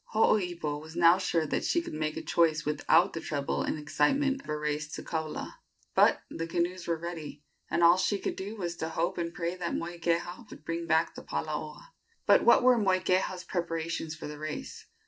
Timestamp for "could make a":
1.79-2.23